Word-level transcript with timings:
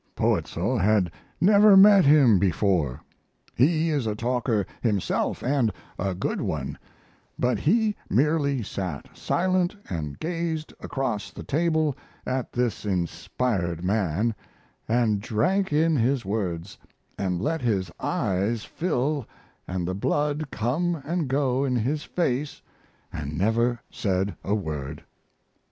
Poetzl 0.15 0.79
had 0.81 1.11
never 1.39 1.77
met 1.77 2.05
him 2.05 2.39
before. 2.39 3.03
He 3.53 3.91
is 3.91 4.07
a 4.07 4.15
talker 4.15 4.65
himself 4.81 5.43
& 5.43 5.43
a 5.43 6.15
good 6.17 6.41
one 6.41 6.79
but 7.37 7.59
he 7.59 7.95
merely 8.09 8.63
sat 8.63 9.15
silent 9.15 9.75
& 10.19 10.19
gazed 10.19 10.73
across 10.79 11.29
the 11.29 11.43
table 11.43 11.95
at 12.25 12.51
this 12.51 12.83
inspired 12.83 13.83
man, 13.83 14.33
& 14.75 15.17
drank 15.19 15.71
in 15.71 15.95
his 15.97 16.25
words, 16.25 16.79
& 17.07 17.13
let 17.19 17.61
his 17.61 17.91
eyes 17.99 18.63
fill 18.65 19.27
& 19.47 19.67
the 19.67 19.93
blood 19.93 20.47
come 20.49 21.25
& 21.27 21.27
go 21.27 21.63
in 21.63 21.75
his 21.75 22.03
face 22.05 22.63
& 22.93 23.25
never 23.31 23.79
said 23.91 24.35
a 24.43 24.55
word. 24.55 25.03